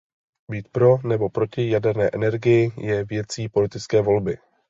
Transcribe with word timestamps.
Být 0.51 0.67
pro 0.67 0.97
nebo 1.07 1.29
proti 1.29 1.69
jaderné 1.69 2.09
energii 2.13 2.71
je 2.77 3.03
věcí 3.03 3.49
politické 3.49 4.01
volby. 4.01 4.37